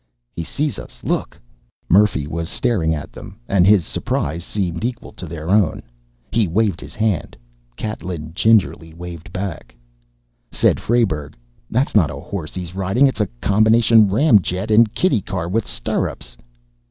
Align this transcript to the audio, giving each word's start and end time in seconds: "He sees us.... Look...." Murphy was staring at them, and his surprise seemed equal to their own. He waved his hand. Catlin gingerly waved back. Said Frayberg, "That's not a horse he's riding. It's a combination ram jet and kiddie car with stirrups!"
"He 0.35 0.43
sees 0.43 0.79
us.... 0.79 1.01
Look...." 1.03 1.39
Murphy 1.87 2.25
was 2.25 2.49
staring 2.49 2.95
at 2.95 3.11
them, 3.13 3.39
and 3.47 3.67
his 3.67 3.85
surprise 3.85 4.43
seemed 4.43 4.83
equal 4.83 5.11
to 5.11 5.27
their 5.27 5.47
own. 5.51 5.83
He 6.31 6.47
waved 6.47 6.81
his 6.81 6.95
hand. 6.95 7.37
Catlin 7.75 8.33
gingerly 8.33 8.95
waved 8.95 9.31
back. 9.31 9.75
Said 10.51 10.79
Frayberg, 10.79 11.35
"That's 11.69 11.93
not 11.93 12.09
a 12.09 12.15
horse 12.15 12.55
he's 12.55 12.73
riding. 12.73 13.05
It's 13.05 13.21
a 13.21 13.27
combination 13.41 14.09
ram 14.09 14.39
jet 14.39 14.71
and 14.71 14.91
kiddie 14.95 15.21
car 15.21 15.47
with 15.47 15.67
stirrups!" 15.67 16.35